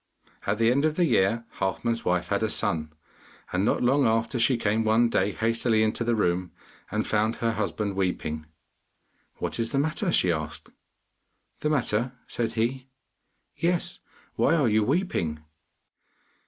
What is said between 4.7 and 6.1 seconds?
one day hastily into